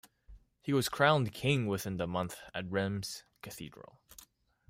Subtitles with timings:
[0.63, 3.99] He was crowned king within the month at Reims cathedral.